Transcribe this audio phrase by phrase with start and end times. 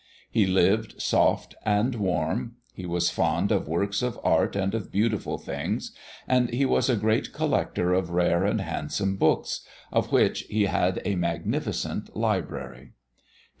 [0.31, 5.37] He lived soft and warm; he was fond of works of art and of beautiful
[5.37, 5.91] things,
[6.27, 9.61] and he was a great collector of rare and handsome books
[9.91, 12.93] of which he had a magnificent library.